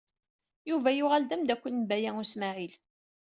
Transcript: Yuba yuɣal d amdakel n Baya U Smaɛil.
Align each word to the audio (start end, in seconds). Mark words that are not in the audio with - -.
Yuba 0.69 0.89
yuɣal 0.97 1.23
d 1.25 1.31
amdakel 1.35 1.73
n 1.75 1.87
Baya 1.89 2.11
U 2.21 2.23
Smaɛil. 2.31 2.73